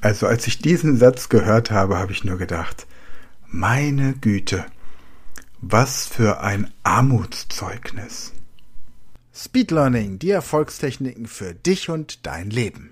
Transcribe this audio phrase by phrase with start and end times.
[0.00, 2.86] Also als ich diesen Satz gehört habe, habe ich nur gedacht,
[3.46, 4.64] meine Güte,
[5.60, 8.32] was für ein Armutszeugnis.
[9.34, 12.90] Speed Learning, die Erfolgstechniken für dich und dein Leben.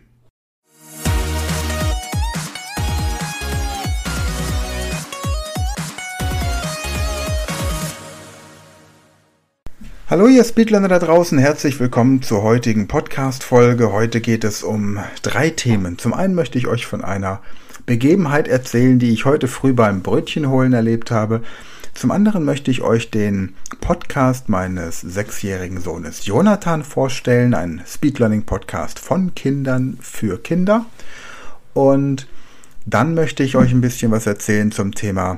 [10.10, 13.92] Hallo ihr Speedlearner da draußen, herzlich willkommen zur heutigen Podcast-Folge.
[13.92, 15.98] Heute geht es um drei Themen.
[15.98, 17.42] Zum einen möchte ich euch von einer
[17.84, 21.42] Begebenheit erzählen, die ich heute früh beim Brötchenholen erlebt habe.
[21.92, 28.98] Zum anderen möchte ich euch den Podcast meines sechsjährigen Sohnes Jonathan vorstellen, ein Speedlearning Podcast
[28.98, 30.86] von Kindern für Kinder.
[31.74, 32.28] Und
[32.86, 35.36] dann möchte ich euch ein bisschen was erzählen zum Thema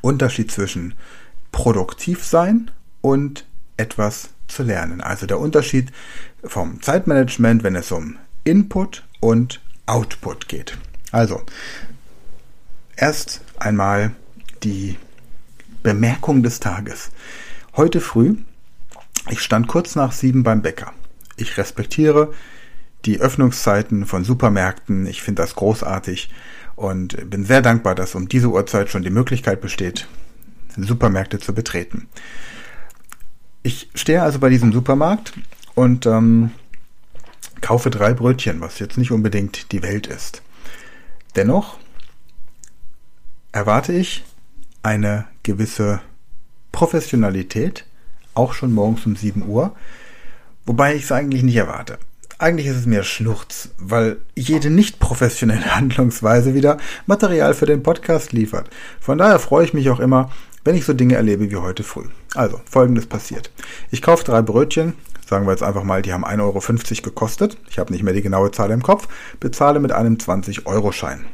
[0.00, 0.94] Unterschied zwischen
[1.52, 3.44] produktiv sein und
[3.76, 5.00] etwas zu lernen.
[5.00, 5.92] Also der Unterschied
[6.44, 10.78] vom Zeitmanagement, wenn es um Input und Output geht.
[11.12, 11.42] Also,
[12.96, 14.12] erst einmal
[14.62, 14.96] die
[15.82, 17.10] Bemerkung des Tages.
[17.76, 18.36] Heute früh,
[19.28, 20.92] ich stand kurz nach sieben beim Bäcker.
[21.36, 22.32] Ich respektiere
[23.04, 25.06] die Öffnungszeiten von Supermärkten.
[25.06, 26.30] Ich finde das großartig
[26.74, 30.08] und bin sehr dankbar, dass um diese Uhrzeit schon die Möglichkeit besteht,
[30.76, 32.08] Supermärkte zu betreten.
[33.66, 35.32] Ich stehe also bei diesem Supermarkt
[35.74, 36.52] und ähm,
[37.62, 40.40] kaufe drei Brötchen, was jetzt nicht unbedingt die Welt ist.
[41.34, 41.76] Dennoch
[43.50, 44.24] erwarte ich
[44.84, 45.98] eine gewisse
[46.70, 47.86] Professionalität,
[48.34, 49.74] auch schon morgens um 7 Uhr,
[50.64, 51.98] wobei ich es eigentlich nicht erwarte.
[52.38, 58.32] Eigentlich ist es mir Schnurz, weil jede nicht professionelle Handlungsweise wieder Material für den Podcast
[58.32, 58.70] liefert.
[59.00, 60.30] Von daher freue ich mich auch immer,
[60.66, 62.06] wenn ich so Dinge erlebe wie heute früh.
[62.34, 63.50] Also, folgendes passiert.
[63.90, 64.94] Ich kaufe drei Brötchen,
[65.24, 67.56] sagen wir jetzt einfach mal, die haben 1,50 Euro gekostet.
[67.70, 71.24] Ich habe nicht mehr die genaue Zahl im Kopf, bezahle mit einem 20-Euro-Schein.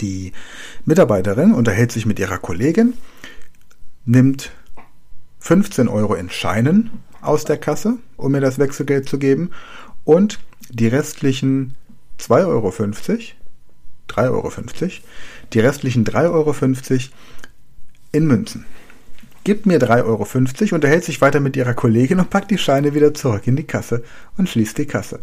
[0.00, 0.32] Die
[0.84, 2.94] Mitarbeiterin unterhält sich mit ihrer Kollegin,
[4.04, 4.52] nimmt
[5.40, 6.90] 15 Euro in Scheinen
[7.20, 9.50] aus der Kasse, um mir das Wechselgeld zu geben,
[10.04, 10.38] und
[10.70, 11.74] die restlichen
[12.20, 12.68] 2,50 Euro,
[14.08, 14.52] 3,50 Euro,
[15.52, 16.52] die restlichen 3,50 Euro
[18.16, 18.64] in Münzen.
[19.44, 23.14] Gibt mir 3,50 Euro, unterhält sich weiter mit ihrer Kollegin und packt die Scheine wieder
[23.14, 24.02] zurück in die Kasse
[24.36, 25.20] und schließt die Kasse.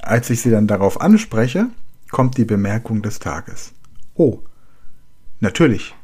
[0.00, 1.66] Als ich sie dann darauf anspreche,
[2.10, 3.72] kommt die Bemerkung des Tages.
[4.14, 4.40] Oh,
[5.40, 5.94] natürlich,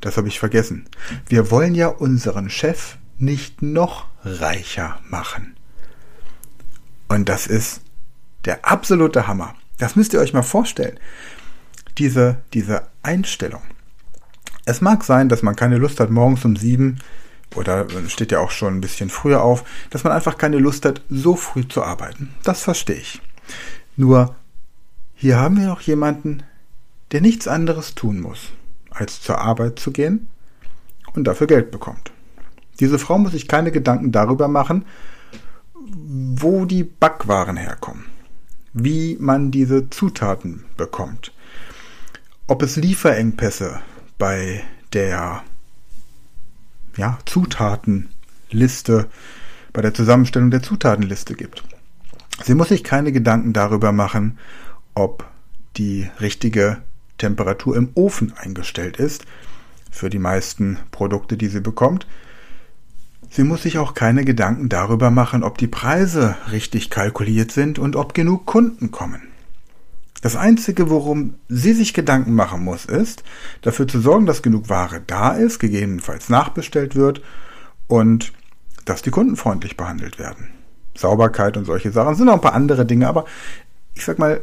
[0.00, 0.84] das habe ich vergessen.
[1.26, 5.56] Wir wollen ja unseren Chef nicht noch reicher machen.
[7.08, 7.80] Und das ist
[8.44, 9.54] der absolute Hammer.
[9.78, 10.98] Das müsst ihr euch mal vorstellen.
[11.98, 13.62] Diese, diese Einstellung.
[14.66, 16.98] Es mag sein, dass man keine Lust hat, morgens um sieben
[17.54, 21.02] oder steht ja auch schon ein bisschen früher auf, dass man einfach keine Lust hat,
[21.08, 22.34] so früh zu arbeiten.
[22.42, 23.20] Das verstehe ich.
[23.96, 24.34] Nur,
[25.14, 26.42] hier haben wir noch jemanden,
[27.12, 28.50] der nichts anderes tun muss,
[28.90, 30.28] als zur Arbeit zu gehen
[31.14, 32.10] und dafür Geld bekommt.
[32.80, 34.84] Diese Frau muss sich keine Gedanken darüber machen,
[35.74, 38.06] wo die Backwaren herkommen,
[38.72, 41.32] wie man diese Zutaten bekommt,
[42.48, 43.80] ob es Lieferengpässe
[44.18, 45.42] bei der
[46.96, 49.08] ja, Zutatenliste,
[49.72, 51.64] bei der Zusammenstellung der Zutatenliste gibt.
[52.42, 54.38] Sie muss sich keine Gedanken darüber machen,
[54.94, 55.28] ob
[55.76, 56.78] die richtige
[57.18, 59.24] Temperatur im Ofen eingestellt ist
[59.90, 62.06] für die meisten Produkte, die sie bekommt.
[63.30, 67.96] Sie muss sich auch keine Gedanken darüber machen, ob die Preise richtig kalkuliert sind und
[67.96, 69.22] ob genug Kunden kommen.
[70.24, 73.24] Das Einzige, worum sie sich Gedanken machen muss, ist,
[73.60, 77.20] dafür zu sorgen, dass genug Ware da ist, gegebenenfalls nachbestellt wird
[77.88, 78.32] und
[78.86, 80.48] dass die Kunden freundlich behandelt werden.
[80.96, 83.26] Sauberkeit und solche Sachen sind noch ein paar andere Dinge, aber
[83.92, 84.40] ich sag mal,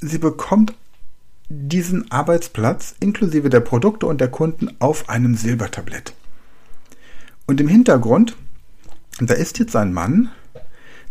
[0.00, 0.74] sie bekommt
[1.48, 6.14] diesen Arbeitsplatz inklusive der Produkte und der Kunden auf einem Silbertablett.
[7.44, 8.36] Und im Hintergrund,
[9.18, 10.30] da ist jetzt ein Mann,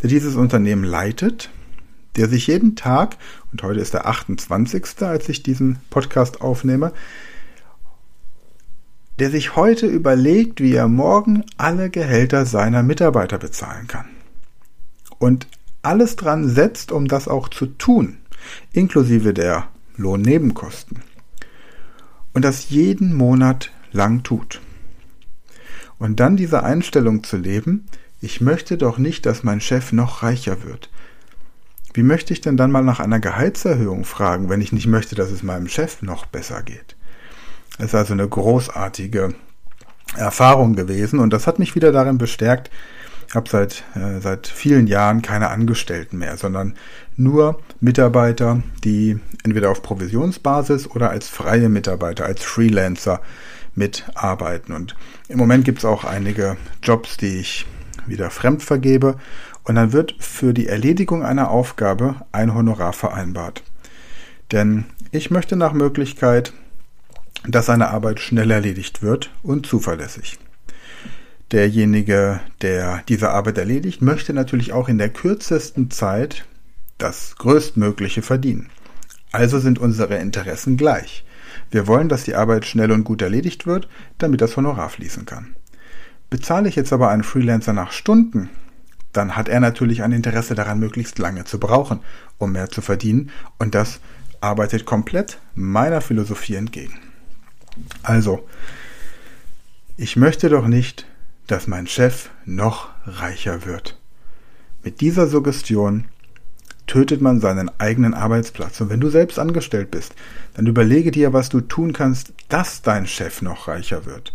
[0.01, 1.49] der dieses Unternehmen leitet,
[2.17, 3.17] der sich jeden Tag,
[3.51, 6.91] und heute ist der 28., als ich diesen Podcast aufnehme,
[9.19, 14.05] der sich heute überlegt, wie er morgen alle Gehälter seiner Mitarbeiter bezahlen kann.
[15.19, 15.47] Und
[15.81, 18.17] alles dran setzt, um das auch zu tun
[18.73, 21.01] inklusive der Lohnnebenkosten.
[22.33, 24.61] Und das jeden Monat lang tut.
[25.97, 27.85] Und dann diese Einstellung zu leben,
[28.21, 30.89] ich möchte doch nicht, dass mein Chef noch reicher wird.
[31.97, 35.31] Wie möchte ich denn dann mal nach einer Gehaltserhöhung fragen, wenn ich nicht möchte, dass
[35.31, 36.95] es meinem Chef noch besser geht?
[37.79, 39.33] Es ist also eine großartige
[40.15, 42.69] Erfahrung gewesen und das hat mich wieder darin bestärkt,
[43.27, 46.75] ich habe seit, äh, seit vielen Jahren keine Angestellten mehr, sondern
[47.15, 53.21] nur Mitarbeiter, die entweder auf Provisionsbasis oder als freie Mitarbeiter, als Freelancer
[53.73, 54.75] mitarbeiten.
[54.75, 54.95] Und
[55.29, 57.65] im Moment gibt es auch einige Jobs, die ich
[58.05, 59.15] wieder fremd vergebe.
[59.67, 63.63] Und dann wird für die Erledigung einer Aufgabe ein Honorar vereinbart.
[64.51, 66.53] Denn ich möchte nach Möglichkeit,
[67.45, 70.39] dass eine Arbeit schnell erledigt wird und zuverlässig
[71.51, 76.45] derjenige, der diese Arbeit erledigt, möchte natürlich auch in der kürzesten Zeit
[76.97, 78.69] das Größtmögliche verdienen.
[79.31, 81.25] Also sind unsere Interessen gleich.
[81.69, 83.87] Wir wollen, dass die Arbeit schnell und gut erledigt wird,
[84.17, 85.55] damit das Honorar fließen kann.
[86.29, 88.49] Bezahle ich jetzt aber einen Freelancer nach Stunden,
[89.17, 91.99] dann hat er natürlich ein Interesse daran, möglichst lange zu brauchen,
[92.37, 93.99] um mehr zu verdienen, und das
[94.39, 96.99] arbeitet komplett meiner Philosophie entgegen.
[98.03, 98.47] Also,
[99.97, 101.07] ich möchte doch nicht,
[101.47, 103.97] dass mein Chef noch reicher wird.
[104.83, 106.05] Mit dieser Suggestion
[106.85, 108.79] tötet man seinen eigenen Arbeitsplatz.
[108.79, 110.13] Und wenn du selbst angestellt bist,
[110.53, 114.33] dann überlege dir, was du tun kannst, dass dein Chef noch reicher wird.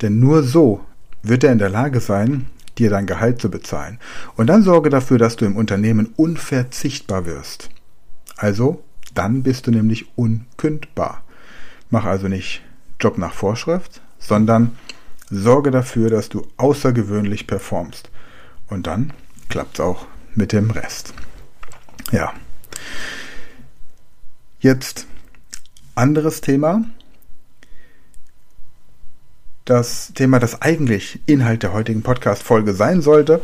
[0.00, 0.84] Denn nur so
[1.22, 2.46] wird er in der Lage sein,
[2.78, 3.98] dir dein Gehalt zu bezahlen.
[4.36, 7.70] Und dann sorge dafür, dass du im Unternehmen unverzichtbar wirst.
[8.36, 8.82] Also,
[9.14, 11.22] dann bist du nämlich unkündbar.
[11.90, 12.62] Mach also nicht
[12.98, 14.76] Job nach Vorschrift, sondern
[15.30, 18.10] Sorge dafür, dass du außergewöhnlich performst.
[18.68, 19.12] Und dann
[19.48, 21.14] klappt es auch mit dem Rest.
[22.10, 22.32] Ja.
[24.60, 25.06] Jetzt
[25.94, 26.84] anderes Thema.
[29.64, 33.40] Das Thema, das eigentlich Inhalt der heutigen Podcast-Folge sein sollte.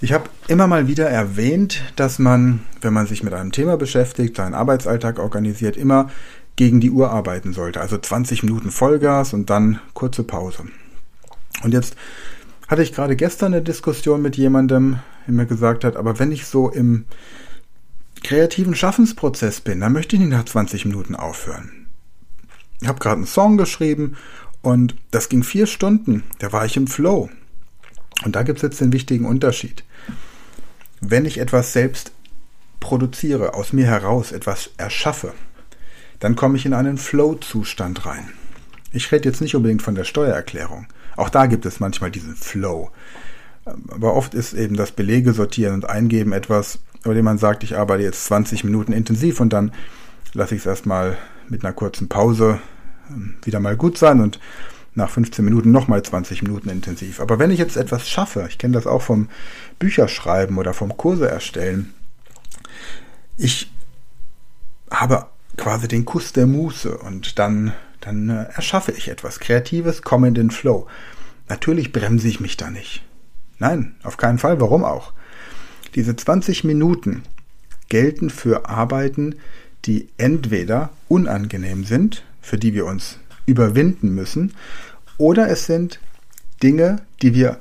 [0.00, 4.36] Ich habe immer mal wieder erwähnt, dass man, wenn man sich mit einem Thema beschäftigt,
[4.36, 6.10] seinen Arbeitsalltag organisiert, immer
[6.56, 7.80] gegen die Uhr arbeiten sollte.
[7.80, 10.64] Also 20 Minuten Vollgas und dann kurze Pause.
[11.62, 11.96] Und jetzt
[12.68, 16.46] hatte ich gerade gestern eine Diskussion mit jemandem, der mir gesagt hat, aber wenn ich
[16.46, 17.06] so im
[18.22, 21.86] kreativen Schaffensprozess bin, dann möchte ich nicht nach 20 Minuten aufhören.
[22.80, 24.16] Ich habe gerade einen Song geschrieben
[24.64, 26.24] und das ging vier Stunden.
[26.38, 27.28] Da war ich im Flow.
[28.24, 29.84] Und da gibt es jetzt den wichtigen Unterschied.
[31.00, 32.12] Wenn ich etwas selbst
[32.80, 35.34] produziere, aus mir heraus etwas erschaffe,
[36.18, 38.30] dann komme ich in einen Flow-Zustand rein.
[38.90, 40.86] Ich rede jetzt nicht unbedingt von der Steuererklärung.
[41.16, 42.90] Auch da gibt es manchmal diesen Flow.
[43.88, 47.76] Aber oft ist eben das Belege sortieren und eingeben etwas, über dem man sagt, ich
[47.76, 49.72] arbeite jetzt 20 Minuten intensiv und dann
[50.32, 51.18] lasse ich es erstmal
[51.50, 52.60] mit einer kurzen Pause
[53.42, 54.38] wieder mal gut sein und
[54.94, 57.20] nach 15 Minuten nochmal 20 Minuten intensiv.
[57.20, 59.28] Aber wenn ich jetzt etwas schaffe, ich kenne das auch vom
[59.78, 61.92] Bücherschreiben oder vom Kurse erstellen,
[63.36, 63.70] ich
[64.90, 70.28] habe quasi den Kuss der Muße und dann, dann äh, erschaffe ich etwas Kreatives, komme
[70.28, 70.86] in den Flow.
[71.48, 73.02] Natürlich bremse ich mich da nicht.
[73.58, 74.60] Nein, auf keinen Fall.
[74.60, 75.12] Warum auch?
[75.94, 77.22] Diese 20 Minuten
[77.88, 79.36] gelten für Arbeiten,
[79.84, 84.52] die entweder unangenehm sind, für die wir uns überwinden müssen,
[85.18, 86.00] oder es sind
[86.62, 87.60] Dinge, die wir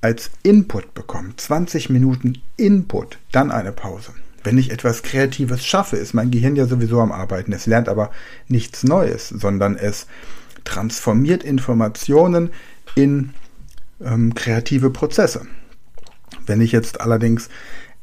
[0.00, 1.34] als Input bekommen.
[1.36, 4.12] 20 Minuten Input, dann eine Pause.
[4.44, 7.52] Wenn ich etwas Kreatives schaffe, ist mein Gehirn ja sowieso am Arbeiten.
[7.52, 8.10] Es lernt aber
[8.46, 10.06] nichts Neues, sondern es
[10.64, 12.50] transformiert Informationen
[12.94, 13.32] in
[14.04, 15.46] ähm, kreative Prozesse.
[16.44, 17.48] Wenn ich jetzt allerdings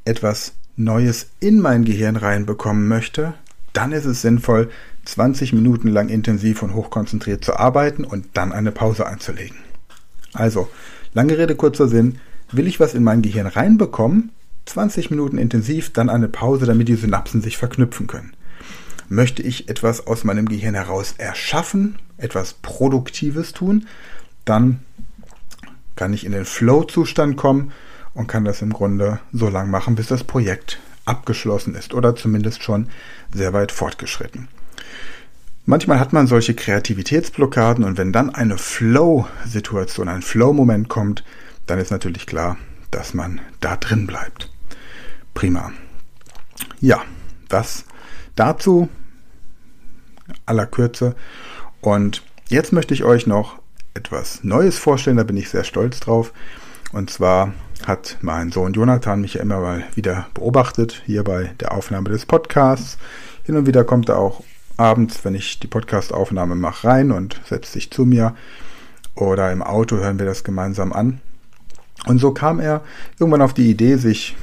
[0.04, 3.36] etwas Neues in mein Gehirn reinbekommen möchte,
[3.74, 4.70] dann ist es sinnvoll,
[5.06, 9.58] 20 Minuten lang intensiv und hochkonzentriert zu arbeiten und dann eine Pause einzulegen.
[10.34, 10.70] Also,
[11.14, 12.20] lange Rede, kurzer Sinn,
[12.52, 14.32] will ich was in mein Gehirn reinbekommen,
[14.66, 18.34] 20 Minuten intensiv, dann eine Pause, damit die Synapsen sich verknüpfen können.
[19.10, 23.88] Möchte ich etwas aus meinem Gehirn heraus erschaffen, etwas Produktives tun,
[24.46, 24.80] dann
[25.96, 27.72] kann ich in den Flow-Zustand kommen
[28.14, 32.64] und kann das im Grunde so lange machen, bis das Projekt abgeschlossen ist oder zumindest
[32.64, 32.88] schon
[33.34, 34.48] sehr weit fortgeschritten.
[35.66, 41.24] Manchmal hat man solche Kreativitätsblockaden und wenn dann eine Flow-Situation, ein Flow-Moment kommt,
[41.68, 42.58] dann ist natürlich klar,
[42.92, 44.52] dass man da drin bleibt.
[45.34, 45.72] Prima.
[46.82, 47.02] Ja,
[47.48, 47.86] das
[48.36, 48.90] dazu
[50.46, 51.16] aller Kürze.
[51.80, 53.60] Und jetzt möchte ich euch noch
[53.94, 56.34] etwas Neues vorstellen, da bin ich sehr stolz drauf.
[56.92, 57.54] Und zwar
[57.88, 62.26] hat mein Sohn Jonathan mich ja immer mal wieder beobachtet, hier bei der Aufnahme des
[62.26, 62.98] Podcasts.
[63.44, 64.44] Hin und wieder kommt er auch
[64.78, 68.36] abends, wenn ich die Podcastaufnahme mache, rein und setzt sich zu mir.
[69.16, 71.22] Oder im Auto hören wir das gemeinsam an.
[72.06, 72.82] Und so kam er
[73.20, 74.36] irgendwann auf die Idee, sich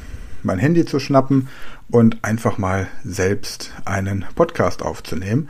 [0.43, 1.49] mein Handy zu schnappen
[1.91, 5.49] und einfach mal selbst einen Podcast aufzunehmen.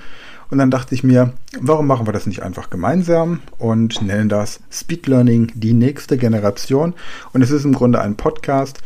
[0.51, 4.61] Und dann dachte ich mir, warum machen wir das nicht einfach gemeinsam und nennen das
[4.73, 6.95] Speed Learning die nächste Generation.
[7.33, 8.81] Und es ist im Grunde ein Podcast,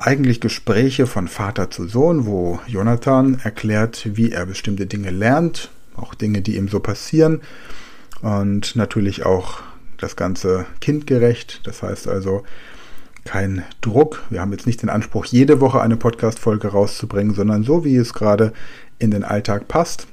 [0.00, 6.14] eigentlich Gespräche von Vater zu Sohn, wo Jonathan erklärt, wie er bestimmte Dinge lernt, auch
[6.14, 7.40] Dinge, die ihm so passieren
[8.22, 9.60] und natürlich auch
[9.98, 11.60] das Ganze kindgerecht.
[11.64, 12.44] Das heißt also
[13.24, 14.22] kein Druck.
[14.30, 18.14] Wir haben jetzt nicht den Anspruch, jede Woche eine Podcast-Folge rauszubringen, sondern so, wie es
[18.14, 18.52] gerade
[18.98, 20.06] in den Alltag passt.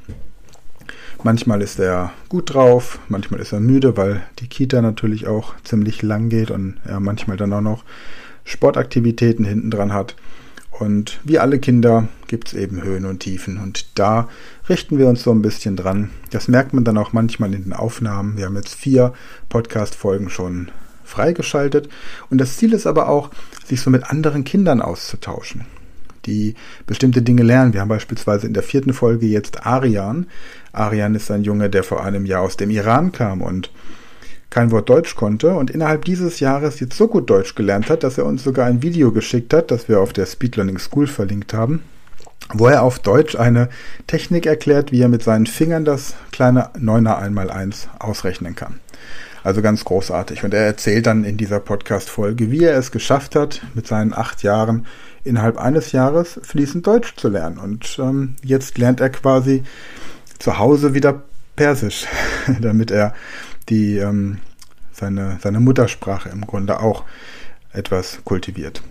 [1.23, 6.01] Manchmal ist er gut drauf, manchmal ist er müde, weil die Kita natürlich auch ziemlich
[6.01, 7.83] lang geht und er manchmal dann auch noch
[8.45, 10.15] Sportaktivitäten hinten dran hat.
[10.71, 13.57] Und wie alle Kinder gibt es eben Höhen und Tiefen.
[13.57, 14.29] Und da
[14.69, 16.09] richten wir uns so ein bisschen dran.
[16.31, 18.37] Das merkt man dann auch manchmal in den Aufnahmen.
[18.37, 19.13] Wir haben jetzt vier
[19.49, 20.71] Podcast-Folgen schon
[21.03, 21.89] freigeschaltet.
[22.29, 23.31] Und das Ziel ist aber auch,
[23.65, 25.65] sich so mit anderen Kindern auszutauschen
[26.25, 26.55] die
[26.87, 27.73] bestimmte Dinge lernen.
[27.73, 30.27] Wir haben beispielsweise in der vierten Folge jetzt Arian.
[30.71, 33.71] Arian ist ein Junge, der vor einem Jahr aus dem Iran kam und
[34.49, 38.17] kein Wort Deutsch konnte und innerhalb dieses Jahres jetzt so gut Deutsch gelernt hat, dass
[38.17, 41.53] er uns sogar ein Video geschickt hat, das wir auf der Speed Learning School verlinkt
[41.53, 41.83] haben,
[42.53, 43.69] wo er auf Deutsch eine
[44.07, 48.79] Technik erklärt, wie er mit seinen Fingern das kleine 9er 1x1 ausrechnen kann.
[49.43, 50.43] Also ganz großartig.
[50.43, 54.41] Und er erzählt dann in dieser Podcast-Folge, wie er es geschafft hat, mit seinen acht
[54.41, 54.87] Jahren
[55.23, 57.59] innerhalb eines Jahres fließend Deutsch zu lernen.
[57.59, 59.63] Und ähm, jetzt lernt er quasi
[60.39, 61.21] zu Hause wieder
[61.55, 62.05] Persisch,
[62.59, 63.13] damit er
[63.69, 64.39] die ähm,
[64.91, 67.03] seine, seine Muttersprache im Grunde auch
[67.73, 68.81] etwas kultiviert.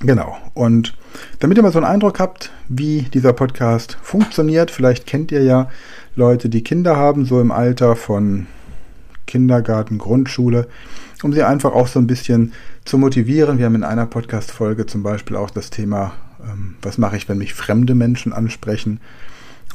[0.00, 0.36] Genau.
[0.54, 0.94] Und
[1.38, 5.70] damit ihr mal so einen Eindruck habt, wie dieser Podcast funktioniert, vielleicht kennt ihr ja
[6.16, 8.46] Leute, die Kinder haben, so im Alter von
[9.26, 10.68] Kindergarten, Grundschule,
[11.22, 12.52] um sie einfach auch so ein bisschen
[12.84, 13.58] zu motivieren.
[13.58, 17.38] Wir haben in einer Podcast-Folge zum Beispiel auch das Thema, ähm, was mache ich, wenn
[17.38, 19.00] mich fremde Menschen ansprechen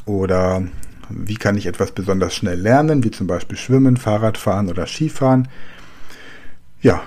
[0.06, 0.62] oder
[1.10, 5.48] wie kann ich etwas besonders schnell lernen, wie zum Beispiel Schwimmen, Fahrradfahren oder Skifahren.
[6.80, 7.02] Ja,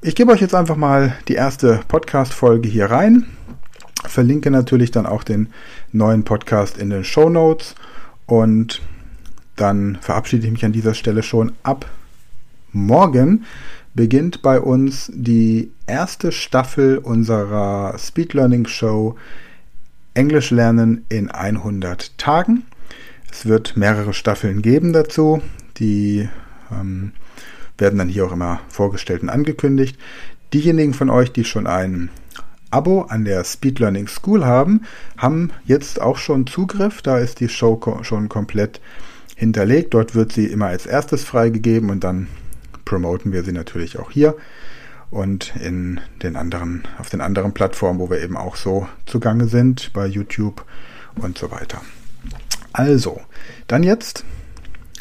[0.00, 3.26] ich gebe euch jetzt einfach mal die erste Podcast-Folge hier rein.
[4.04, 5.48] Verlinke natürlich dann auch den
[5.92, 7.74] neuen Podcast in den Show Notes
[8.26, 8.82] und
[9.56, 11.86] dann verabschiede ich mich an dieser Stelle schon ab.
[12.72, 13.44] Morgen
[13.94, 19.16] beginnt bei uns die erste Staffel unserer Speed Learning Show
[20.14, 22.64] Englisch lernen in 100 Tagen.
[23.36, 25.42] Es wird mehrere Staffeln geben dazu.
[25.78, 26.28] Die
[26.70, 27.10] ähm,
[27.76, 29.98] werden dann hier auch immer vorgestellt und angekündigt.
[30.52, 32.10] Diejenigen von euch, die schon ein
[32.70, 34.82] Abo an der Speed Learning School haben,
[35.18, 37.02] haben jetzt auch schon Zugriff.
[37.02, 38.80] Da ist die Show schon komplett
[39.34, 39.94] hinterlegt.
[39.94, 42.28] Dort wird sie immer als erstes freigegeben und dann
[42.84, 44.36] promoten wir sie natürlich auch hier
[45.10, 49.92] und in den anderen, auf den anderen Plattformen, wo wir eben auch so zugange sind,
[49.92, 50.64] bei YouTube
[51.16, 51.82] und so weiter.
[52.76, 53.20] Also,
[53.68, 54.24] dann jetzt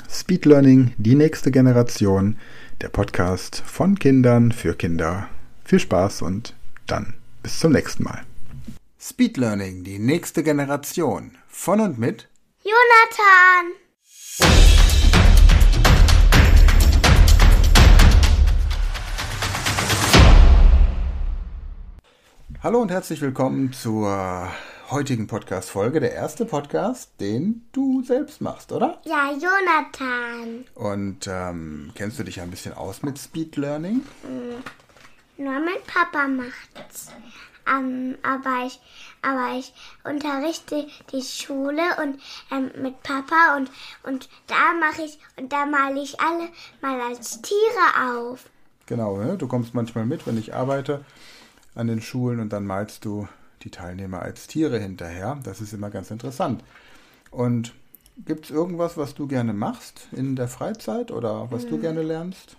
[0.07, 2.37] Speed Learning, die nächste Generation,
[2.81, 5.27] der Podcast von Kindern für Kinder.
[5.65, 6.53] Viel Spaß und
[6.85, 8.21] dann bis zum nächsten Mal.
[8.99, 11.31] Speed Learning, die nächste Generation.
[11.47, 12.29] Von und mit
[12.63, 13.71] Jonathan.
[22.61, 24.51] Hallo und herzlich willkommen zur
[24.93, 25.99] heutigen Podcast-Folge.
[25.99, 29.01] Der erste Podcast, den du selbst machst, oder?
[29.05, 30.65] Ja, Jonathan.
[30.75, 34.03] Und ähm, kennst du dich ein bisschen aus mit Speed Learning?
[34.23, 35.43] Mhm.
[35.43, 37.11] Nur mein Papa macht's.
[37.67, 38.79] Ähm, aber ich,
[39.23, 39.73] aber ich
[40.03, 42.19] unterrichte die Schule und
[42.51, 43.71] ähm, mit Papa und
[44.03, 46.49] und da mache ich und da male ich alle
[46.81, 48.45] mal als Tiere auf.
[48.85, 49.37] Genau, ne?
[49.37, 51.03] du kommst manchmal mit, wenn ich arbeite
[51.73, 53.27] an den Schulen und dann malst du
[53.63, 55.39] die Teilnehmer als Tiere hinterher.
[55.43, 56.63] Das ist immer ganz interessant.
[57.31, 57.73] Und
[58.17, 61.69] gibt es irgendwas, was du gerne machst in der Freizeit oder was hm.
[61.69, 62.57] du gerne lernst?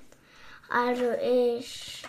[0.69, 2.03] Also ich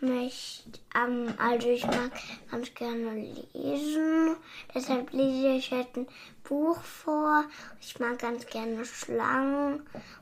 [0.00, 2.12] möchte, ähm, also ich mag
[2.50, 4.36] ganz gerne lesen.
[4.74, 6.06] Deshalb lese ich jetzt ein
[6.44, 7.44] Buch vor.
[7.80, 9.80] Ich mag ganz gerne Schlangen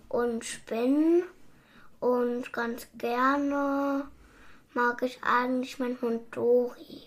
[0.09, 1.25] und Spinnen
[2.01, 4.05] und ganz gerne
[4.75, 7.03] mag ich eigentlich meinen Hund Dori.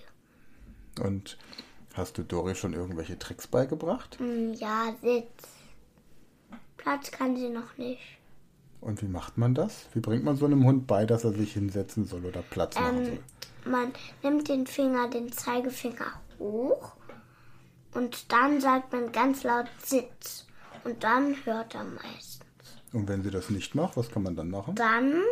[0.99, 1.37] Und
[1.93, 4.17] hast du Dori schon irgendwelche Tricks beigebracht?
[4.19, 5.47] Hm, ja, Sitz.
[6.77, 8.01] Platz kann sie noch nicht.
[8.79, 9.87] Und wie macht man das?
[9.93, 13.05] Wie bringt man so einem Hund bei, dass er sich hinsetzen soll oder Platz machen
[13.05, 13.19] soll?
[13.65, 13.91] Man
[14.23, 16.95] nimmt den Finger, den Zeigefinger hoch
[17.93, 20.45] und dann sagt man ganz laut Sitz.
[20.83, 22.45] Und dann hört er meistens.
[22.93, 24.75] Und wenn sie das nicht macht, was kann man dann machen?
[24.75, 25.23] Dann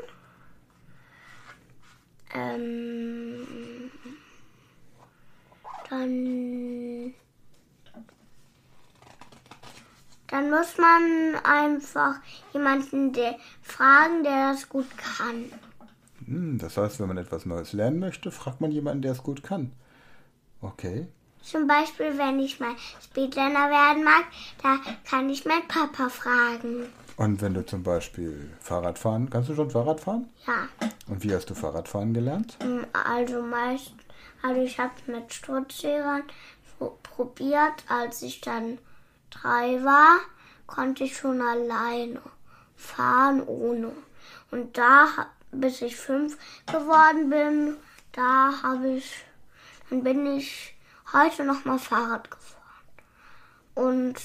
[2.34, 3.91] ähm,
[5.89, 7.13] dann
[10.27, 12.15] dann muss man einfach
[12.51, 15.51] jemanden der, fragen, der das gut kann.
[16.25, 19.44] Hm, das heißt, wenn man etwas Neues lernen möchte, fragt man jemanden, der es gut
[19.44, 19.72] kann.
[20.62, 21.08] Okay.
[21.42, 24.25] Zum Beispiel, wenn ich mal Speedlearner werden mag,
[24.63, 26.88] da kann ich meinen Papa fragen.
[27.18, 30.27] Und wenn du zum Beispiel Fahrrad fahren, kannst du schon Fahrrad fahren?
[30.48, 30.68] Ja.
[31.08, 32.58] Und wie hast du Fahrradfahren gelernt?
[32.62, 33.94] Hm, Also meist,
[34.46, 36.24] also ich habe mit Sturzlehrern
[36.78, 38.78] so probiert, als ich dann
[39.32, 40.20] drei war,
[40.68, 42.22] konnte ich schon alleine
[42.75, 43.92] fahren ohne.
[44.52, 45.08] Und da,
[45.52, 46.38] bis ich fünf
[46.68, 47.75] geworden bin,
[48.12, 49.25] da habe ich,
[49.90, 50.75] dann bin ich
[51.12, 52.62] heute noch mal Fahrrad gefahren.
[53.74, 54.16] Und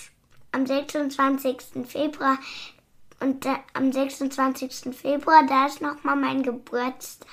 [0.52, 1.86] am 26.
[1.86, 2.38] Februar
[3.20, 4.94] und da, am 26.
[4.94, 7.28] Februar, da ist noch mal mein Geburtstag.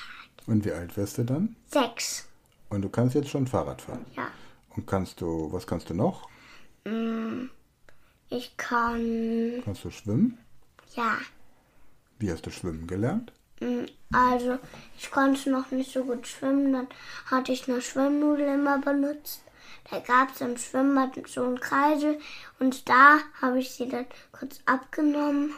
[0.45, 1.57] Und wie alt wirst du dann?
[1.67, 2.26] Sechs.
[2.69, 4.05] Und du kannst jetzt schon Fahrrad fahren.
[4.15, 4.27] Ja.
[4.75, 6.27] Und kannst du, was kannst du noch?
[8.29, 10.37] Ich kann, Kannst du schwimmen?
[10.95, 11.17] ja.
[12.19, 13.31] Wie hast du schwimmen gelernt?
[13.59, 14.57] Mm, Also,
[14.97, 16.73] ich konnte noch nicht so gut schwimmen.
[16.73, 16.87] Dann
[17.27, 19.41] hatte ich eine Schwimmnudel immer benutzt.
[19.89, 22.19] Da gab es im Schwimmbad so einen Kreisel.
[22.59, 25.53] Und da habe ich sie dann kurz abgenommen.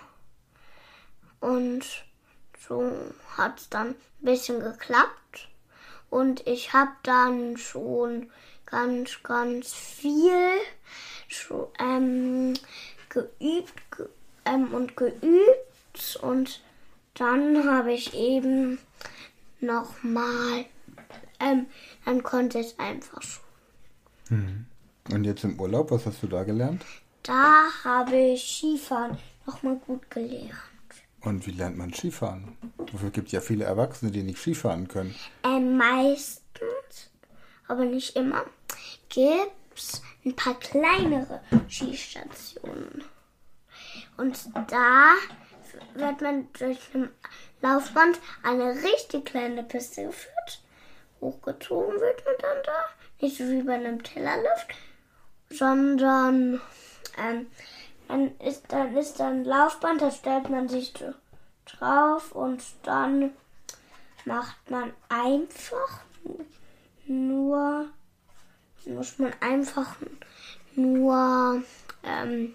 [1.40, 1.86] Und
[2.68, 2.92] so
[3.38, 5.49] hat es dann ein bisschen geklappt.
[6.10, 8.30] Und ich habe dann schon
[8.66, 10.50] ganz, ganz viel
[11.28, 12.54] schon, ähm,
[13.10, 14.08] geübt ge
[14.46, 16.20] ähm, und geübt.
[16.22, 16.62] Und
[17.16, 18.80] dann habe ich eben
[19.60, 20.66] nochmal,
[21.40, 21.68] ähm,
[22.06, 23.44] dann konnte ich einfach schon.
[25.12, 26.86] Und jetzt im Urlaub, was hast du da gelernt?
[27.24, 30.69] Da habe ich Skifahren nochmal gut gelernt.
[31.22, 32.58] Und wie lernt man Skifahren?
[32.92, 35.16] Dafür gibt es ja viele Erwachsene, die nicht Skifahren können.
[35.44, 37.12] Ähm, meistens,
[37.68, 38.46] aber nicht immer,
[39.10, 43.04] gibt's ein paar kleinere Skistationen.
[44.18, 45.14] Und da
[45.94, 47.10] wird man durch ein
[47.62, 50.62] Laufband eine richtig kleine Piste geführt.
[51.22, 52.86] Hochgezogen wird man dann da.
[53.22, 54.74] Nicht so wie bei einem Tellerlift,
[55.50, 56.62] sondern
[57.18, 57.48] ähm,
[58.10, 60.94] dann ist dann ist ein Laufband, da stellt man sich
[61.66, 63.32] drauf und dann
[64.26, 66.02] macht man einfach
[67.06, 67.86] nur,
[68.86, 69.96] muss man einfach
[70.76, 71.64] nur,
[72.04, 72.54] ähm,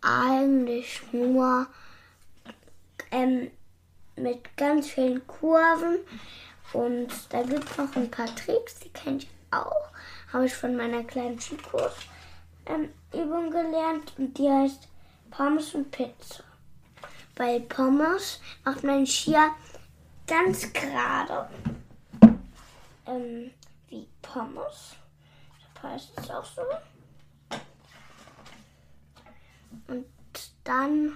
[0.00, 1.66] eigentlich nur
[3.10, 3.50] ähm,
[4.16, 5.98] mit ganz vielen Kurven.
[6.72, 9.88] Und da gibt es noch ein paar Tricks, die kenne ich auch,
[10.32, 11.94] habe ich von meiner kleinen Skikurs
[12.66, 12.90] ähm,
[13.22, 14.88] Übung gelernt und die heißt
[15.30, 16.44] Pommes und Pizza.
[17.34, 19.50] Bei Pommes macht man Skier
[20.26, 21.48] ganz gerade.
[23.06, 23.50] Ähm,
[23.88, 24.96] wie Pommes.
[25.74, 26.62] Das heißt es auch so.
[29.88, 30.06] Und
[30.62, 31.12] dann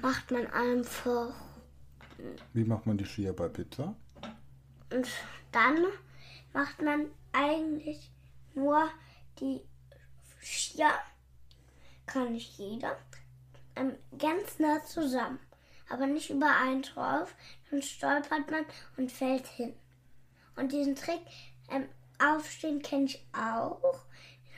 [0.00, 1.34] macht man einfach.
[2.54, 3.94] Wie macht man die Skier bei Pizza?
[4.90, 5.08] Und
[5.52, 5.84] dann
[6.52, 8.10] macht man eigentlich
[8.54, 8.88] nur
[9.38, 9.60] die
[10.46, 10.92] Skier,
[12.06, 12.96] kann nicht jeder,
[13.74, 15.40] ähm, ganz nah zusammen.
[15.88, 17.34] Aber nicht überall drauf,
[17.70, 18.64] dann stolpert man
[18.96, 19.74] und fällt hin.
[20.56, 21.20] Und diesen Trick,
[21.70, 24.04] ähm, aufstehen, kenne ich auch.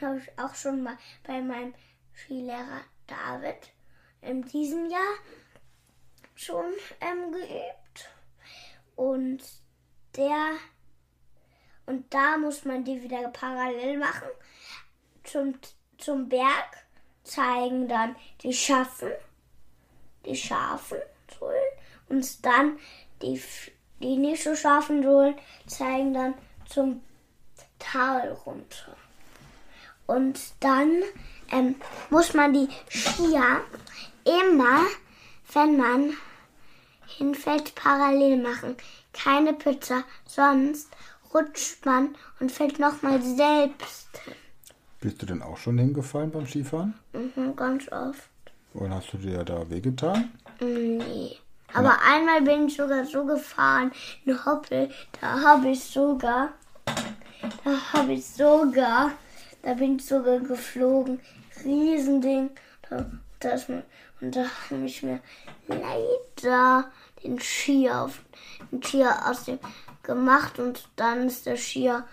[0.01, 0.96] Den habe ich auch schon mal
[1.27, 1.74] bei meinem
[2.14, 3.72] Skilehrer David
[4.20, 5.14] in diesem Jahr
[6.35, 8.11] schon ähm, geübt.
[8.94, 9.42] Und
[10.16, 10.57] der
[11.87, 14.29] und da muss man die wieder parallel machen
[15.24, 15.55] zum,
[15.98, 16.87] zum Berg
[17.24, 19.12] zeigen dann die Schaffen,
[20.24, 20.98] die scharfen
[21.38, 21.56] Sohlen
[22.08, 22.78] und dann
[23.22, 23.40] die,
[24.00, 25.34] die nicht so scharfen Sohlen
[25.66, 26.34] zeigen dann
[26.66, 27.02] zum
[27.78, 28.96] Tal runter.
[30.06, 31.02] Und dann
[31.50, 31.76] ähm,
[32.11, 33.61] muss man die Skier
[34.24, 34.87] immer,
[35.52, 36.16] wenn man
[37.06, 38.76] hinfällt, parallel machen.
[39.12, 40.88] Keine Pizza, sonst
[41.34, 44.47] rutscht man und fällt nochmal selbst hin.
[45.00, 46.94] Bist du denn auch schon hingefallen beim Skifahren?
[47.12, 48.30] Mhm, ganz oft.
[48.74, 50.30] Und hast du dir da wehgetan?
[50.61, 51.37] Nee.
[51.72, 53.92] Aber einmal bin ich sogar so gefahren,
[54.26, 56.54] eine Hoppel, da habe ich sogar,
[56.87, 59.12] da habe ich sogar,
[59.62, 61.20] da bin ich sogar geflogen,
[61.64, 62.50] Riesending,
[62.88, 63.04] da
[63.40, 65.20] Das, und da habe ich mir
[65.68, 66.90] leider
[67.22, 68.22] den Skier, auf,
[68.72, 69.58] den Skier aus dem
[70.02, 72.04] gemacht und dann ist der Skier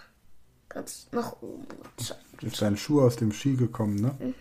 [0.70, 1.66] ganz nach oben
[1.98, 2.25] gezeigt.
[2.42, 4.34] Ist dein Schuh aus dem Ski gekommen, ne?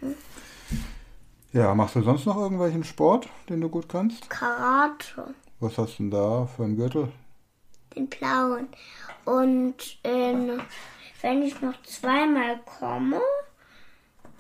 [1.53, 4.29] Ja, machst du sonst noch irgendwelchen Sport, den du gut kannst?
[4.29, 7.09] Karate, Was hast du denn da für einen Gürtel?
[7.95, 8.67] den blauen.
[9.25, 10.61] Und in,
[11.23, 13.21] wenn ich noch zweimal komme,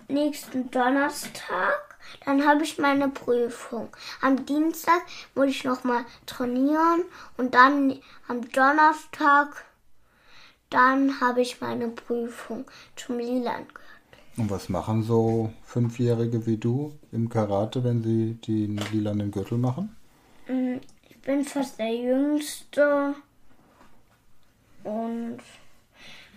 [0.09, 3.89] nächsten Donnerstag, dann habe ich meine Prüfung.
[4.21, 5.03] Am Dienstag
[5.35, 7.05] muss ich noch mal trainieren
[7.37, 9.65] und dann am Donnerstag,
[10.75, 12.65] dann habe ich meine Prüfung
[12.97, 13.85] zum Lilan gehört.
[14.37, 19.95] Und was machen so Fünfjährige wie du im Karate, wenn sie den lilanen Gürtel machen?
[20.49, 23.15] Mm, Ich bin fast der Jüngste
[24.83, 25.39] und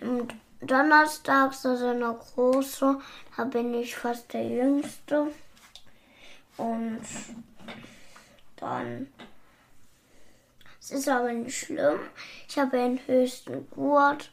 [0.00, 0.28] am
[0.60, 3.00] Donnerstag ist das eine große,
[3.36, 5.26] da bin ich fast der Jüngste
[6.56, 7.00] und
[8.56, 9.08] dann
[10.90, 11.98] es ist aber nicht schlimm.
[12.48, 14.32] Ich habe den höchsten Gurt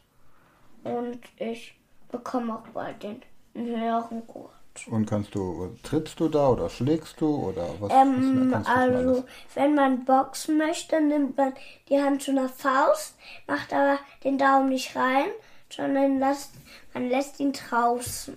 [0.84, 1.78] und ich
[2.10, 3.22] bekomme auch bald den
[3.54, 4.50] höheren Gurt.
[4.86, 7.92] Und kannst du, trittst du da oder schlägst du oder was?
[7.92, 11.54] Ähm, was also, wenn man boxen möchte, nimmt man
[11.88, 13.16] die Hand zu einer Faust,
[13.46, 15.28] macht aber den Daumen nicht rein,
[15.70, 16.52] sondern lässt,
[16.94, 18.36] man lässt ihn draußen.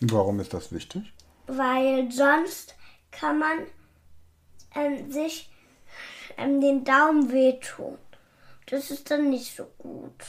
[0.00, 1.12] Warum ist das wichtig?
[1.46, 2.74] Weil sonst
[3.10, 3.58] kann man
[4.74, 5.50] ähm, sich
[6.38, 7.98] ähm, den Daumen wehtun.
[8.66, 10.24] Das ist dann nicht so gut.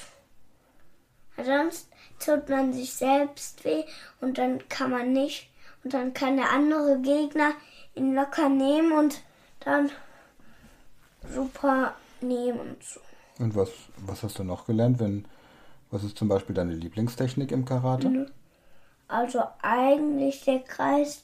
[1.44, 3.84] Sonst tut man sich selbst weh
[4.22, 5.50] und dann kann man nicht.
[5.84, 7.54] Und dann kann der andere Gegner
[7.96, 9.22] ihn locker nehmen und
[9.62, 9.90] dann
[11.34, 12.76] super nehmen.
[12.82, 13.00] So.
[13.40, 15.00] Und was, was hast du noch gelernt?
[15.00, 15.26] Wenn,
[15.92, 18.30] was ist zum Beispiel deine Lieblingstechnik im Karate?
[19.08, 21.24] Also eigentlich der Kreis.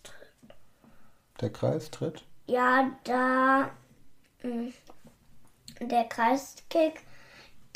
[1.41, 2.23] Der Kreistritt?
[2.47, 3.69] Ja, da
[5.81, 7.01] der Kreiskick,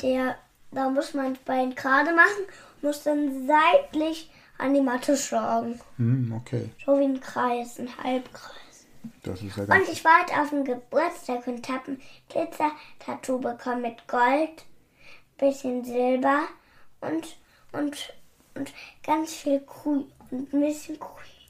[0.02, 0.36] der
[0.72, 2.44] da muss man das Bein gerade machen,
[2.80, 5.80] muss dann seitlich an die Matte schlagen.
[5.96, 6.70] Hm, okay.
[6.86, 8.86] So wie ein Kreis, ein Halbkreis.
[9.22, 9.88] Das ist ja Und ganz.
[9.88, 14.64] ich war heute auf dem Geburtstag und habe ein Glitzer-Tattoo bekommen mit Gold,
[15.38, 16.42] bisschen Silber
[17.00, 17.36] und,
[17.72, 18.14] und,
[18.54, 21.08] und ganz viel Kuh und ein bisschen Kuh.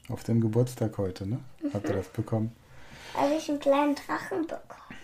[0.09, 1.39] Auf dem Geburtstag heute, ne?
[1.73, 1.91] Habt Mhm.
[1.91, 2.55] ihr das bekommen?
[3.13, 4.97] Habe ich einen kleinen Drachen bekommen.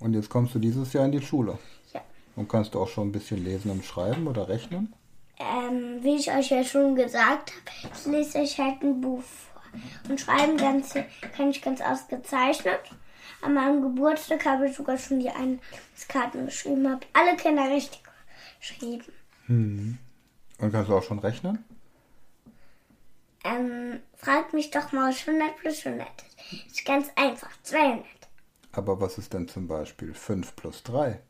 [0.00, 1.58] Und jetzt kommst du dieses Jahr in die Schule.
[1.92, 2.00] Ja.
[2.36, 4.92] Und kannst du auch schon ein bisschen lesen und schreiben oder rechnen?
[5.38, 9.62] Ähm, wie ich euch ja schon gesagt habe, ich lese euch halt ein Buch vor.
[10.08, 10.94] Und schreiben ganz,
[11.36, 12.80] kann ich ganz ausgezeichnet.
[13.42, 18.02] An meinem Geburtstag habe ich sogar schon die Einladungskarten geschrieben, habe alle Kinder richtig
[18.58, 19.04] geschrieben.
[19.48, 21.64] Und kannst du auch schon rechnen?
[23.44, 26.06] Ähm, fragt mich doch mal, was 100 plus 100
[26.52, 26.66] ist.
[26.66, 28.04] Ist ganz einfach, 200.
[28.72, 31.20] Aber was ist denn zum Beispiel 5 plus 3?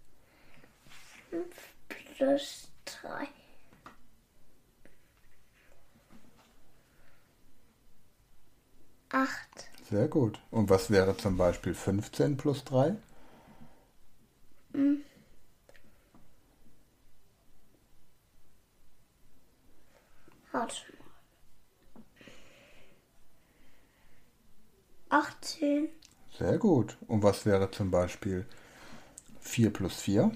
[1.88, 3.28] Plus 3.
[9.12, 9.70] Acht.
[9.88, 10.40] Sehr gut.
[10.50, 12.96] Und was wäre zum Beispiel 15 plus 3?
[20.52, 21.00] Warte mal.
[25.10, 25.88] 18.
[26.40, 26.96] Sehr gut.
[27.06, 28.46] Und was wäre zum Beispiel
[29.40, 30.32] 4 plus 4?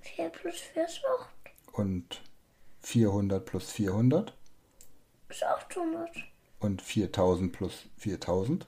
[0.00, 1.28] 4 plus 4 ist 8.
[1.74, 2.22] Und
[2.80, 4.34] 400 plus 400?
[5.28, 6.10] Ist 800.
[6.60, 8.66] Und 4000 plus 4000?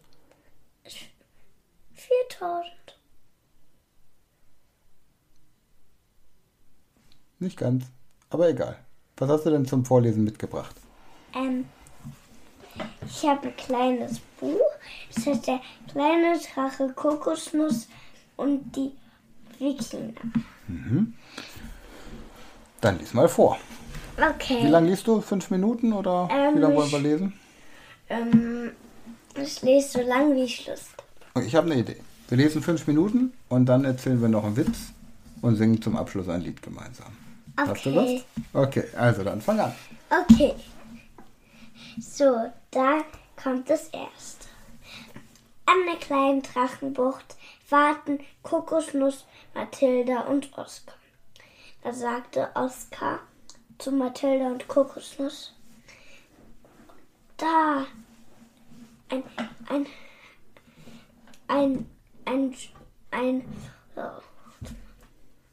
[1.94, 3.00] 4000.
[7.38, 7.86] Nicht ganz.
[8.28, 8.84] Aber egal.
[9.16, 10.76] Was hast du denn zum Vorlesen mitgebracht?
[11.34, 11.64] Ähm,
[13.22, 14.60] ich habe ein kleines Buch.
[15.14, 15.60] Das heißt der
[15.92, 17.88] kleine Drache Kokosnuss
[18.36, 18.92] und die
[19.58, 20.12] Wikinger.
[22.80, 23.58] Dann lies mal vor.
[24.16, 24.64] Okay.
[24.64, 25.20] Wie lange liest du?
[25.20, 27.32] Fünf Minuten oder Ähm, wie lange wollen wir lesen?
[28.08, 28.70] Ähm,
[29.40, 30.90] ich lese so lange, wie ich Lust
[31.34, 31.46] habe.
[31.46, 31.96] Ich habe eine Idee.
[32.28, 34.92] Wir lesen fünf Minuten und dann erzählen wir noch einen Witz
[35.40, 37.06] und singen zum Abschluss ein Lied gemeinsam.
[37.56, 38.12] Hast du Okay.
[38.12, 38.24] Lust?
[38.52, 39.72] Okay, also dann fang an.
[40.10, 40.54] Okay.
[42.00, 43.04] So, da
[43.42, 44.46] kommt das erste.
[45.66, 47.36] An der kleinen Drachenbucht
[47.70, 50.94] warten Kokosnuss, Mathilda und Oskar.
[51.82, 53.20] Da sagte Oskar
[53.78, 55.54] zu Mathilda und Kokosnuss:
[57.36, 57.84] Da,
[59.08, 59.24] ein,
[59.68, 59.86] ein,
[61.48, 61.86] ein,
[62.24, 62.54] ein,
[63.10, 63.44] ein,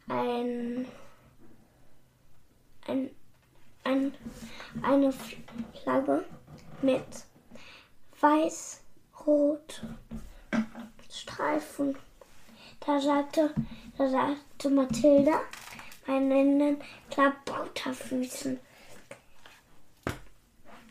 [0.08, 0.88] ein,
[2.86, 3.10] ein,
[3.84, 4.14] ein,
[4.84, 5.14] eine
[5.84, 6.26] Flagge
[6.82, 7.26] mit
[8.20, 8.82] weiß,
[9.26, 9.98] rote
[11.10, 11.98] Streifen.
[12.86, 13.54] Da sagte,
[13.98, 15.42] da sagte Mathilda,
[16.08, 16.78] meinen
[17.10, 18.60] Klabauterfüßen.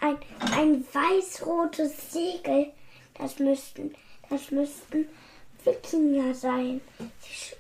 [0.01, 0.19] Ein,
[0.53, 2.73] ein weiß-rotes Segel,
[3.15, 3.95] das müssten,
[4.29, 5.09] das müssten
[5.65, 6.81] Wikinger sein.
[7.21, 7.55] Sie,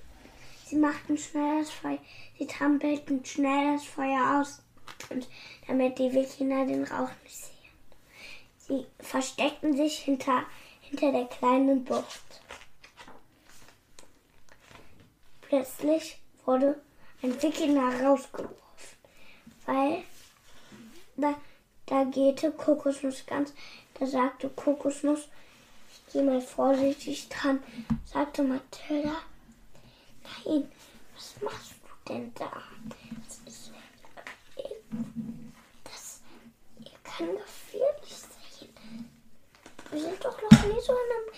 [0.67, 1.99] sie machten schnell das Feuer,
[2.39, 4.63] sie trampelten schnell das Feuer aus,
[5.11, 5.29] und
[5.67, 7.54] damit die Wikinger den Rauch nicht sehen.
[8.67, 10.45] Sie versteckten sich hinter,
[10.81, 12.23] hinter der kleinen Bucht.
[15.43, 16.81] Plötzlich wurde
[17.23, 18.57] ein Wikinger rausgeworfen,
[19.67, 20.03] weil
[21.17, 21.35] da,
[21.85, 23.53] da gehte Kokosnuss ganz,
[23.99, 25.29] da sagte Kokosnuss,
[25.91, 27.63] ich gehe mal vorsichtig dran,
[28.07, 29.17] sagte Mathilda,
[30.45, 30.73] nein,
[31.15, 32.51] was machst du denn da?
[33.29, 33.73] Das, ist,
[35.85, 36.21] das
[37.05, 37.64] kann gefährlich sein.
[39.95, 41.31] Wir sind doch noch nie so in einem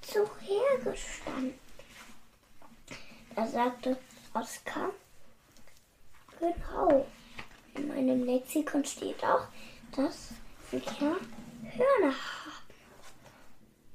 [0.00, 1.52] Zug hergestanden.
[3.36, 3.98] Da sagte
[4.32, 4.88] Oskar,
[6.40, 7.06] genau.
[7.74, 9.48] In meinem Lexikon steht auch,
[9.94, 10.30] dass
[10.72, 12.64] ja Hörner haben.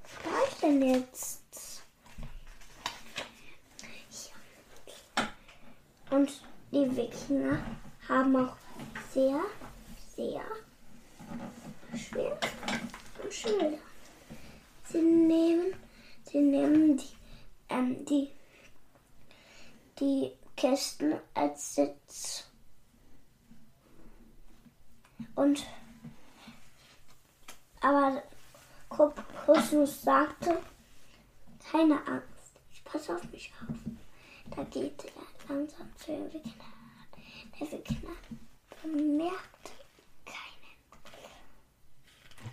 [0.03, 1.81] Was war ich denn jetzt?
[6.11, 6.31] Und
[6.71, 7.57] die Wikinger
[8.07, 8.55] haben auch
[9.11, 9.41] sehr,
[10.15, 10.43] sehr
[11.95, 12.39] schwer
[13.27, 13.77] und Schilder.
[14.85, 15.73] Sie nehmen,
[16.23, 17.09] sie nehmen die,
[17.69, 18.31] ähm, die
[19.99, 22.47] die Kästen als Sitz.
[25.35, 25.65] Und
[27.81, 28.23] aber
[28.89, 30.61] Kokosnuss sagte,
[31.71, 33.75] keine Angst, ich passe auf mich auf.
[34.55, 36.53] Da geht er langsam zu den Wikinger.
[37.59, 38.15] Der Wikinger
[38.81, 39.71] bemerkte
[40.25, 40.77] keinen.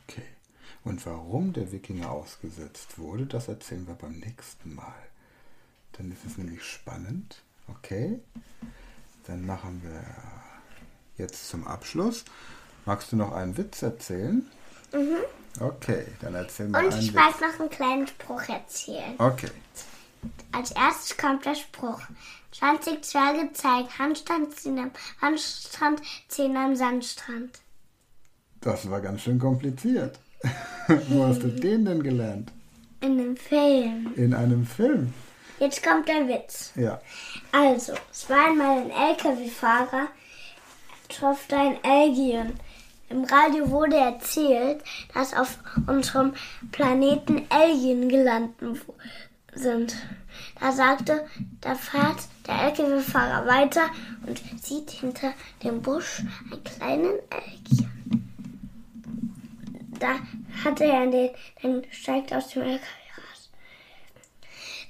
[0.09, 0.29] Okay.
[0.85, 4.95] Und warum der Wikinger ausgesetzt wurde, das erzählen wir beim nächsten Mal.
[5.93, 7.43] Dann ist es nämlich spannend.
[7.69, 8.21] Okay.
[9.27, 10.05] Dann machen wir
[11.17, 12.25] jetzt zum Abschluss.
[12.85, 14.47] Magst du noch einen Witz erzählen?
[14.93, 15.17] Mhm.
[15.61, 17.15] Okay, dann erzähl mal Und einen ich Witz.
[17.15, 19.15] mag noch einen kleinen Spruch erzählen.
[19.19, 19.51] Okay.
[20.53, 22.01] Als erstes kommt der Spruch.
[22.53, 27.61] 20 Zwerge zeigen Handstand ziehen am Handstrand, 10 am Sandstrand.
[28.61, 30.19] Das war ganz schön kompliziert.
[31.09, 32.53] Wo hast du den denn gelernt?
[33.01, 34.13] In dem Film.
[34.17, 35.13] In einem Film.
[35.59, 36.73] Jetzt kommt der Witz.
[36.75, 37.01] Ja.
[37.53, 40.09] Also, es war einmal ein LKW-Fahrer,
[41.09, 42.55] traf ein Alien.
[43.09, 46.35] Im Radio wurde erzählt, dass auf unserem
[46.73, 48.81] Planeten Alien gelandet
[49.55, 49.95] sind.
[50.61, 51.25] Da sagte,
[51.61, 53.91] da fährt der LKW-Fahrer weiter
[54.27, 57.94] und sieht hinter dem Busch einen kleinen Alien.
[59.99, 60.19] Da
[60.65, 61.31] hatte er den,
[61.63, 62.85] dann steigt aus dem LKW
[63.17, 63.51] raus.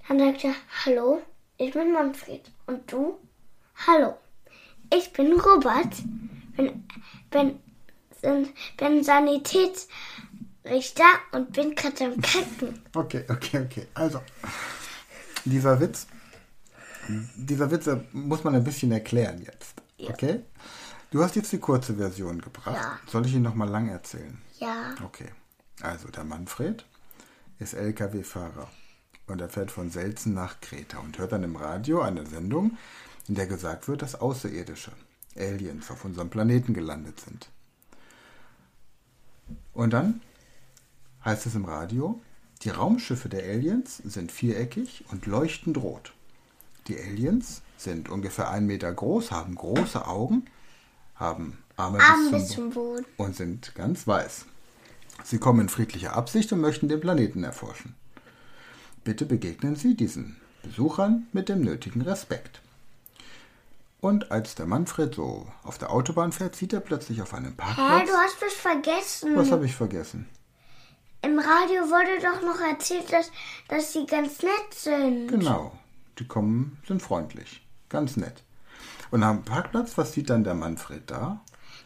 [0.08, 1.22] Dann sagt er, hallo,
[1.56, 2.50] ich bin Manfred.
[2.66, 3.18] Und du?
[3.86, 4.16] Hallo,
[4.92, 5.94] ich bin Robert.
[6.56, 6.84] Bin,
[7.30, 7.58] bin,
[8.22, 9.88] bin, bin Sanitätsrichter
[11.32, 12.82] und bin gerade am Kacken.
[12.94, 13.86] Okay, okay, okay.
[13.94, 14.20] Also,
[15.44, 16.06] dieser Witz,
[17.36, 19.74] dieser Witz äh, muss man ein bisschen erklären jetzt.
[19.98, 20.40] Okay?
[21.10, 22.76] Du hast jetzt die kurze Version gebracht.
[22.76, 22.98] Ja.
[23.06, 24.38] Soll ich ihn nochmal lang erzählen?
[24.58, 25.30] Ja, Okay.
[25.80, 26.84] Also, der Manfred
[27.58, 28.68] ist LKW-Fahrer
[29.26, 32.76] und er fährt von Selzen nach Kreta und hört dann im Radio eine Sendung,
[33.26, 34.92] in der gesagt wird, dass Außerirdische,
[35.36, 37.48] Aliens, auf unserem Planeten gelandet sind.
[39.72, 40.20] Und dann
[41.24, 42.20] heißt es im Radio,
[42.62, 46.14] die Raumschiffe der Aliens sind viereckig und leuchtend rot.
[46.86, 50.46] Die Aliens sind ungefähr einen Meter groß, haben große Augen,
[51.14, 53.04] haben Arme Arm bis bis zum zum Boden.
[53.16, 54.46] und sind ganz weiß.
[55.24, 57.94] Sie kommen in friedlicher Absicht und möchten den Planeten erforschen.
[59.04, 62.60] Bitte begegnen Sie diesen Besuchern mit dem nötigen Respekt.
[64.00, 67.56] Und als der Manfred so auf der Autobahn fährt, sieht er plötzlich auf einem Hä,
[67.56, 68.08] Parkplatz.
[68.08, 69.36] du hast was vergessen.
[69.36, 70.28] Was habe ich vergessen?
[71.22, 73.30] Im Radio wurde doch noch erzählt, dass,
[73.68, 75.28] dass sie ganz nett sind.
[75.28, 75.72] Genau,
[76.18, 78.42] die kommen, sind freundlich, ganz nett.
[79.10, 81.40] Und am Parkplatz, was sieht dann der Manfred da?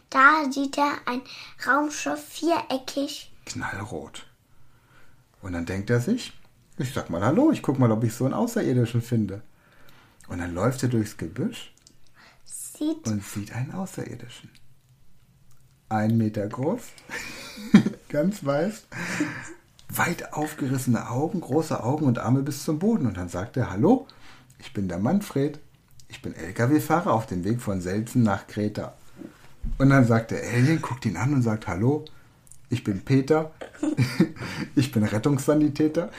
[0.09, 1.21] Da sieht er ein
[1.67, 3.31] Raumschiff viereckig.
[3.45, 4.25] Knallrot.
[5.41, 6.33] Und dann denkt er sich,
[6.77, 9.41] ich sag mal Hallo, ich guck mal, ob ich so einen Außerirdischen finde.
[10.27, 11.73] Und dann läuft er durchs Gebüsch
[12.79, 14.49] Sieht und sieht einen Außerirdischen.
[15.89, 16.81] Ein Meter groß,
[18.09, 18.85] ganz weiß,
[19.89, 23.05] weit aufgerissene Augen, große Augen und Arme bis zum Boden.
[23.05, 24.07] Und dann sagt er, hallo,
[24.59, 25.59] ich bin der Manfred,
[26.07, 28.93] ich bin Lkw-Fahrer auf dem Weg von Selzen nach Kreta.
[29.77, 32.05] Und dann sagt der Alien, guckt ihn an und sagt, hallo,
[32.69, 33.51] Ich bin Peter.
[34.75, 36.11] Ich bin Rettungssanitäter.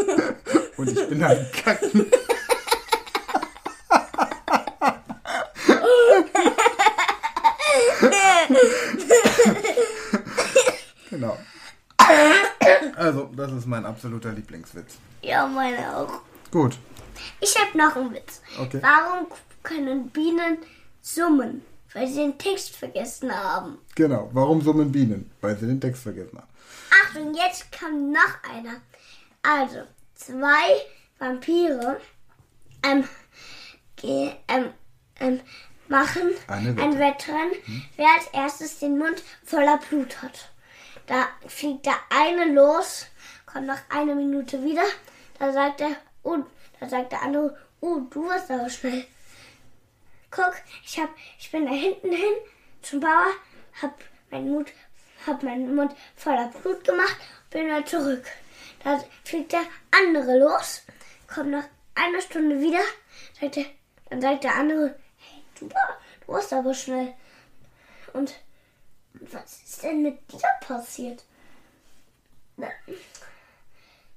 [0.76, 2.06] Und ich bin ein Kacken.
[11.10, 11.38] genau.
[12.96, 14.96] Also, das ist mein absoluter Lieblingswitz.
[15.22, 16.20] Ja, meine auch.
[16.50, 16.78] Gut.
[17.40, 18.42] Ich habe noch einen Witz.
[18.60, 18.80] Okay.
[18.82, 19.26] Warum
[19.62, 20.58] können Bienen
[21.00, 21.62] summen?
[21.96, 23.78] Weil sie den Text vergessen haben.
[23.94, 24.28] Genau.
[24.34, 25.30] Warum summen Bienen?
[25.40, 26.48] Weil sie den Text vergessen haben.
[26.90, 28.82] Achtung, jetzt kommt noch einer.
[29.42, 29.78] Also,
[30.14, 30.76] zwei
[31.18, 31.98] Vampire
[32.82, 33.04] ähm,
[34.02, 34.74] ähm,
[35.20, 35.40] ähm,
[35.88, 37.54] machen Eine ein Wettrennen,
[37.96, 40.50] wer als erstes den Mund voller Blut hat.
[41.06, 43.06] Da fliegt der eine los,
[43.46, 44.84] kommt nach einer Minute wieder.
[45.38, 46.40] Da sagt er, oh,
[46.78, 49.06] da sagt der andere, oh, du warst aber schnell.
[50.30, 52.34] Guck, ich hab, ich bin da hinten hin
[52.82, 53.32] zum Bauer,
[53.80, 53.98] hab
[54.30, 54.72] meinen Mund,
[55.26, 57.16] hab meinen Mund voller Blut gemacht,
[57.50, 58.24] bin wieder zurück.
[58.82, 60.82] Da fliegt der andere los,
[61.26, 62.82] kommt nach einer Stunde wieder,
[63.40, 63.66] sagt der,
[64.10, 67.14] dann sagt der andere, hey, du, du warst aber schnell.
[68.12, 68.34] Und
[69.14, 71.24] was ist denn mit dir passiert?
[72.56, 72.68] Na,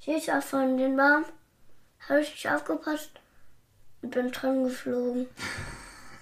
[0.06, 1.26] Ich war von den Baum,
[2.08, 3.12] habe ich nicht aufgepasst
[4.02, 5.28] und bin dran geflogen.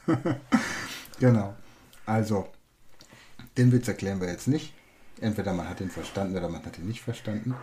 [1.20, 1.56] Genau.
[2.06, 2.48] Also,
[3.58, 4.74] den Witz erklären wir jetzt nicht.
[5.20, 7.56] Entweder man hat ihn verstanden oder man hat ihn nicht verstanden.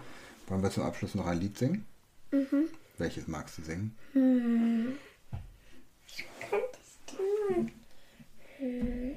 [0.49, 1.87] Wollen wir zum Abschluss noch ein Lied singen?
[2.33, 2.69] Mhm.
[2.99, 3.97] Welches magst du singen?
[6.51, 7.71] Könntest du
[8.59, 9.17] hm.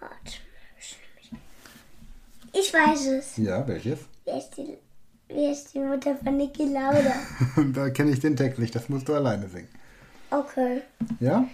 [0.00, 0.32] Warte
[2.52, 3.36] Ich weiß es.
[3.36, 3.98] Ja, welches?
[4.24, 4.78] Wer ist die,
[5.28, 7.14] wer ist die Mutter von Niki Lauda?
[7.74, 9.68] da kenne ich den Text nicht, das musst du alleine singen.
[10.30, 10.82] Okay.
[11.20, 11.48] Ja?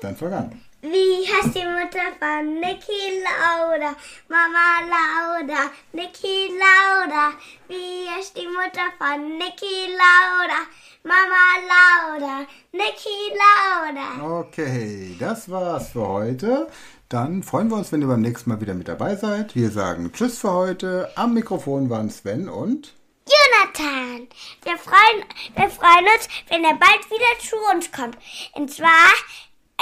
[0.00, 0.60] Dann fang an.
[0.80, 3.96] Wie heißt die Mutter von Niki Lauda?
[4.28, 7.32] Mama Lauda, Niki Lauda.
[7.66, 10.68] Wie heißt die Mutter von Niki Lauda?
[11.02, 14.38] Mama Lauda, Niki Lauda.
[14.40, 16.68] Okay, das war's für heute.
[17.08, 19.56] Dann freuen wir uns, wenn ihr beim nächsten Mal wieder mit dabei seid.
[19.56, 21.10] Wir sagen Tschüss für heute.
[21.16, 22.94] Am Mikrofon waren Sven und
[23.28, 24.28] Jonathan,
[24.64, 28.16] wir freuen, wir freuen uns, wenn er bald wieder zu uns kommt.
[28.54, 29.12] Und zwar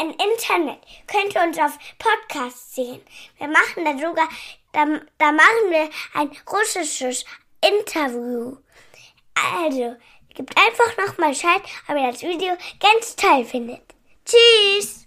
[0.01, 0.81] im Internet.
[1.07, 3.01] Könnt ihr uns auf Podcast sehen.
[3.39, 4.29] Wir machen da sogar,
[4.73, 4.85] da,
[5.19, 7.25] da machen wir ein russisches
[7.61, 8.57] Interview.
[9.35, 9.97] Also,
[10.35, 13.83] gebt einfach nochmal Bescheid, ob ihr das Video ganz toll findet.
[14.25, 15.07] Tschüss!